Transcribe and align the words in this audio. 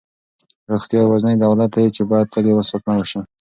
روغتیا 0.71 0.99
یوازینی 1.01 1.41
دولت 1.45 1.69
دی 1.75 1.85
چې 1.95 2.01
باید 2.09 2.31
تل 2.33 2.45
یې 2.49 2.53
ساتنه 2.69 2.93
وشي. 2.99 3.19